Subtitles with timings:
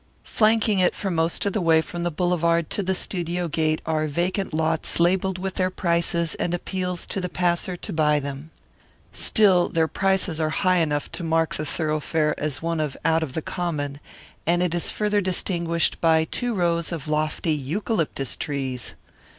[0.23, 4.07] Flanking it for most of the way from the boulevard to the studio gate are
[4.07, 8.49] vacant lots labelled with their prices and appeals to the passer to buy them.
[9.13, 13.43] Still their prices are high enough to mark the thoroughfare as one out of the
[13.43, 13.99] common,
[14.47, 18.95] and it is further distinguished by two rows of lofty eucalyptus trees.